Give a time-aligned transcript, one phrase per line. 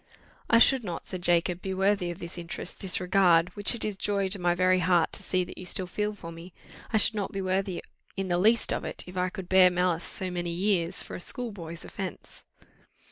[0.49, 3.97] "I should not," said Jacob, "be worthy of this interest this regard, which it is
[3.97, 6.53] joy to my very heart to see that you still feel for me
[6.91, 7.83] I should not be worthy
[8.17, 11.21] in the least of it, if I could bear malice so many years for a
[11.21, 12.43] schoolboy's offence.